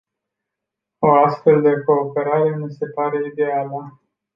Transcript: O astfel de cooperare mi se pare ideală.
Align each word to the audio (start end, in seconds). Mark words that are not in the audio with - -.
O 1.07 1.11
astfel 1.27 1.61
de 1.67 1.75
cooperare 1.85 2.55
mi 2.55 2.71
se 2.71 2.85
pare 2.89 3.25
ideală. 3.27 4.01